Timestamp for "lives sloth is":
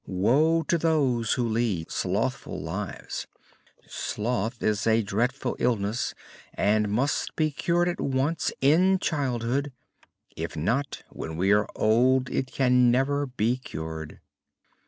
2.59-4.87